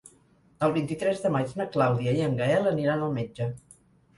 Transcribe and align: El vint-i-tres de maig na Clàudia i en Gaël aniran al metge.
El 0.67 0.71
vint-i-tres 0.77 1.21
de 1.27 1.31
maig 1.35 1.53
na 1.61 1.67
Clàudia 1.75 2.15
i 2.21 2.25
en 2.29 2.35
Gaël 2.41 2.71
aniran 2.73 3.05
al 3.09 3.15
metge. 3.21 3.53